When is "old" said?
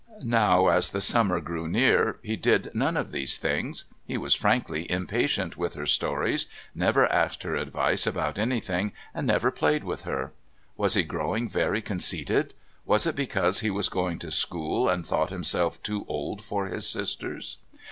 16.07-16.43